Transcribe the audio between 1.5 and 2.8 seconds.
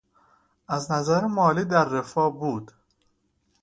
در رفاه بود.